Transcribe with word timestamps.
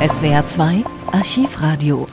SWR 0.00 0.46
2 0.46 0.84
Archivradio. 1.10 2.06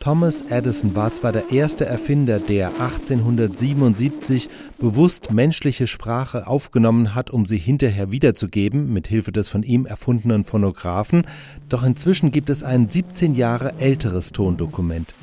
Thomas 0.00 0.42
Edison 0.42 0.94
war 0.94 1.12
zwar 1.12 1.32
der 1.32 1.50
erste 1.50 1.86
Erfinder, 1.86 2.40
der 2.40 2.68
1877 2.78 4.50
bewusst 4.78 5.32
menschliche 5.32 5.86
Sprache 5.86 6.46
aufgenommen 6.46 7.14
hat, 7.14 7.30
um 7.30 7.46
sie 7.46 7.56
hinterher 7.56 8.10
wiederzugeben, 8.10 8.92
mit 8.92 9.06
Hilfe 9.06 9.32
des 9.32 9.48
von 9.48 9.62
ihm 9.62 9.86
erfundenen 9.86 10.44
Phonographen, 10.44 11.22
doch 11.70 11.84
inzwischen 11.84 12.32
gibt 12.32 12.50
es 12.50 12.62
ein 12.62 12.90
17 12.90 13.34
Jahre 13.34 13.78
älteres 13.78 14.32
Tondokument. 14.32 15.14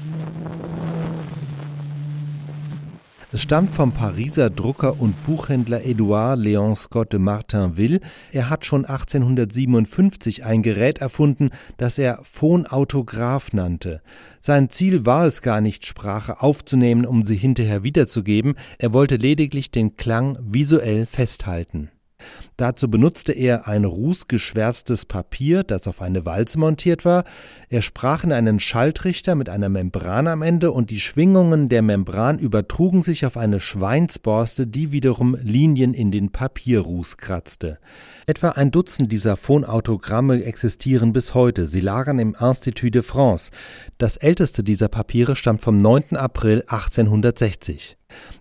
Es 3.31 3.43
stammt 3.43 3.69
vom 3.69 3.91
Pariser 3.91 4.49
Drucker 4.49 4.99
und 4.99 5.23
Buchhändler 5.23 5.85
Edouard 5.85 6.39
Léon 6.39 6.75
Scott 6.75 7.13
de 7.13 7.19
Martinville. 7.19 7.99
Er 8.31 8.49
hat 8.49 8.65
schon 8.65 8.85
1857 8.85 10.43
ein 10.43 10.63
Gerät 10.63 10.97
erfunden, 10.97 11.51
das 11.77 11.99
er 11.99 12.21
Phonautograph 12.23 13.53
nannte. 13.53 14.01
Sein 14.39 14.69
Ziel 14.69 15.05
war 15.05 15.27
es 15.27 15.43
gar 15.43 15.61
nicht, 15.61 15.85
Sprache 15.85 16.41
aufzunehmen, 16.41 17.05
um 17.05 17.23
sie 17.23 17.35
hinterher 17.35 17.83
wiederzugeben, 17.83 18.55
er 18.79 18.93
wollte 18.93 19.17
lediglich 19.17 19.69
den 19.69 19.95
Klang 19.95 20.39
visuell 20.41 21.05
festhalten. 21.05 21.91
Dazu 22.57 22.89
benutzte 22.89 23.31
er 23.31 23.67
ein 23.67 23.85
rußgeschwärztes 23.85 25.05
Papier, 25.05 25.63
das 25.63 25.87
auf 25.87 26.01
eine 26.01 26.25
Walze 26.25 26.59
montiert 26.59 27.05
war. 27.05 27.23
Er 27.69 27.81
sprach 27.81 28.23
in 28.23 28.33
einen 28.33 28.59
Schalltrichter 28.59 29.35
mit 29.35 29.49
einer 29.49 29.69
Membran 29.69 30.27
am 30.27 30.41
Ende 30.41 30.71
und 30.71 30.89
die 30.89 30.99
Schwingungen 30.99 31.69
der 31.69 31.81
Membran 31.81 32.39
übertrugen 32.39 33.01
sich 33.01 33.25
auf 33.25 33.37
eine 33.37 33.59
Schweinsborste, 33.59 34.67
die 34.67 34.91
wiederum 34.91 35.37
Linien 35.41 35.93
in 35.93 36.11
den 36.11 36.31
Papierruß 36.31 37.17
kratzte. 37.17 37.79
Etwa 38.27 38.49
ein 38.49 38.71
Dutzend 38.71 39.11
dieser 39.11 39.37
Phonautogramme 39.37 40.43
existieren 40.43 41.13
bis 41.13 41.33
heute. 41.33 41.65
Sie 41.65 41.81
lagern 41.81 42.19
im 42.19 42.35
Institut 42.39 42.95
de 42.95 43.01
France. 43.01 43.51
Das 43.97 44.17
älteste 44.17 44.63
dieser 44.63 44.87
Papiere 44.87 45.35
stammt 45.35 45.61
vom 45.61 45.77
9. 45.77 46.15
April 46.15 46.63
1860. 46.67 47.98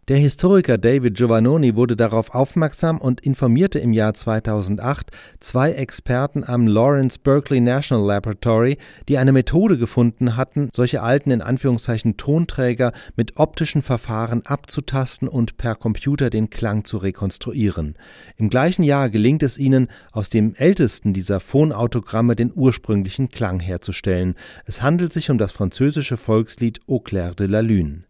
Der 0.08 0.16
Historiker 0.16 0.78
David 0.78 1.18
Giovannoni 1.18 1.76
wurde 1.76 1.94
darauf 1.94 2.34
aufmerksam 2.34 2.98
und 2.98 3.20
informierte 3.20 3.78
im 3.78 3.92
Jahr 3.92 4.14
2008 4.14 5.10
zwei 5.38 5.72
Experten 5.72 6.44
am 6.44 6.66
Lawrence 6.66 7.18
Berkeley 7.22 7.60
National 7.60 8.06
Laboratory, 8.06 8.78
die 9.08 9.18
eine 9.18 9.32
Methode 9.32 9.76
gefunden 9.76 10.34
hatten, 10.34 10.70
solche 10.74 11.02
alten 11.02 11.30
in 11.30 11.42
Anführungszeichen 11.42 12.16
Tonträger 12.16 12.92
mit 13.16 13.36
optischen 13.36 13.82
Verfahren 13.82 14.40
abzutasten 14.46 15.28
und 15.28 15.58
per 15.58 15.74
Computer 15.74 16.30
den 16.30 16.48
Klang 16.48 16.84
zu 16.84 16.96
rekonstruieren. 16.96 17.94
Im 18.38 18.48
gleichen 18.48 18.84
Jahr 18.84 19.10
gelingt 19.10 19.42
es 19.42 19.58
ihnen, 19.58 19.88
aus 20.12 20.30
dem 20.30 20.54
ältesten 20.54 21.12
dieser 21.12 21.40
Phonautogramme 21.40 22.34
den 22.34 22.50
ursprünglichen 22.54 23.28
Klang 23.28 23.60
herzustellen. 23.60 24.36
Es 24.64 24.80
handelt 24.80 25.12
sich 25.12 25.30
um 25.30 25.36
das 25.36 25.52
französische 25.52 26.16
Volkslied 26.16 26.80
Au 26.88 27.00
clair 27.00 27.34
de 27.34 27.46
la 27.46 27.60
lune. 27.60 28.04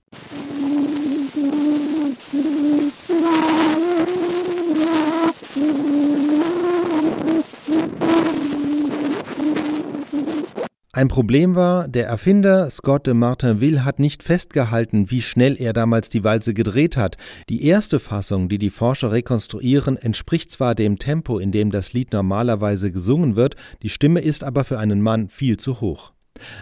Ein 10.99 11.07
Problem 11.07 11.55
war, 11.55 11.87
der 11.87 12.09
Erfinder 12.09 12.69
Scott 12.71 13.07
de 13.07 13.15
Martinville 13.15 13.85
hat 13.85 14.01
nicht 14.01 14.25
festgehalten, 14.25 15.13
wie 15.13 15.23
schnell 15.23 15.55
er 15.57 15.73
damals 15.73 16.09
die 16.09 16.25
Walze 16.25 16.55
gedreht 16.55 16.97
hat. 16.97 17.17
Die 17.49 17.65
erste 17.67 18.01
Fassung, 18.01 18.49
die 18.49 18.59
die 18.59 18.71
Forscher 18.71 19.13
rekonstruieren, 19.13 19.97
entspricht 19.97 20.51
zwar 20.51 20.75
dem 20.75 20.99
Tempo, 20.99 21.39
in 21.39 21.53
dem 21.53 21.71
das 21.71 21.93
Lied 21.93 22.13
normalerweise 22.13 22.91
gesungen 22.91 23.37
wird, 23.37 23.55
die 23.85 23.91
Stimme 23.91 24.23
ist 24.23 24.43
aber 24.43 24.65
für 24.65 24.81
einen 24.81 25.01
Mann 25.01 25.29
viel 25.29 25.57
zu 25.57 25.81
hoch. 25.81 26.15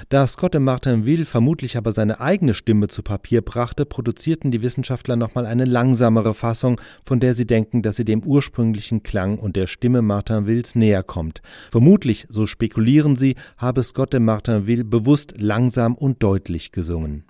Da 0.09 0.26
Scott 0.26 0.54
de 0.54 0.60
Martinville 0.60 1.25
vermutlich 1.25 1.76
aber 1.76 1.92
seine 1.92 2.20
eigene 2.20 2.54
Stimme 2.54 2.88
zu 2.88 3.03
Papier 3.03 3.42
brachte, 3.42 3.87
produzierten 3.87 4.50
die 4.50 4.62
Wissenschaftler 4.62 5.16
nochmal 5.16 5.47
eine 5.47 5.64
langsamere 5.64 6.34
Fassung, 6.34 6.81
von 7.04 7.20
der 7.20 7.34
sie 7.34 7.47
denken, 7.47 7.82
dass 7.82 7.97
sie 7.97 8.04
dem 8.04 8.22
ursprünglichen 8.22 9.03
Klang 9.03 9.38
und 9.38 9.56
der 9.56 9.66
Stimme 9.66 10.03
Martinvilles 10.03 10.75
näher 10.75 11.03
kommt. 11.03 11.42
Vermutlich, 11.70 12.26
so 12.28 12.47
spekulieren 12.47 13.16
sie, 13.16 13.36
habe 13.56 13.82
Scott 13.82 14.12
de 14.12 14.20
Martinville 14.20 14.84
bewusst 14.84 15.34
langsam 15.38 15.94
und 15.94 16.22
deutlich 16.22 16.72
gesungen. 16.72 17.25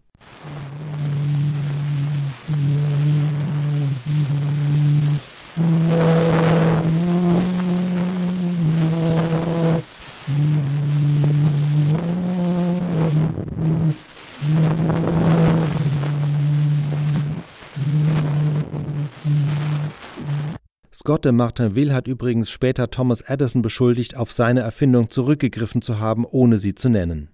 Scott 20.99 21.27
de 21.27 21.33
Martinville 21.33 21.93
hat 21.93 22.07
übrigens 22.07 22.49
später 22.49 22.89
Thomas 22.89 23.21
Edison 23.21 23.61
beschuldigt, 23.61 24.17
auf 24.17 24.33
seine 24.33 24.61
Erfindung 24.61 25.11
zurückgegriffen 25.11 25.83
zu 25.83 26.01
haben, 26.01 26.25
ohne 26.25 26.57
sie 26.57 26.75
zu 26.75 26.89
nennen. 26.89 27.29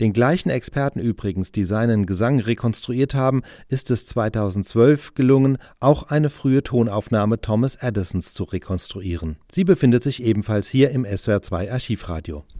Den 0.00 0.14
gleichen 0.14 0.48
Experten 0.48 0.98
übrigens, 0.98 1.52
die 1.52 1.64
seinen 1.64 2.06
Gesang 2.06 2.40
rekonstruiert 2.40 3.14
haben, 3.14 3.42
ist 3.68 3.90
es 3.90 4.06
2012 4.06 5.12
gelungen, 5.12 5.58
auch 5.80 6.04
eine 6.04 6.30
frühe 6.30 6.62
Tonaufnahme 6.62 7.42
Thomas 7.42 7.74
Edisons 7.74 8.32
zu 8.32 8.44
rekonstruieren. 8.44 9.36
Sie 9.52 9.64
befindet 9.64 10.02
sich 10.02 10.22
ebenfalls 10.22 10.66
hier 10.66 10.90
im 10.90 11.04
SWR2 11.04 11.70
Archivradio. 11.70 12.44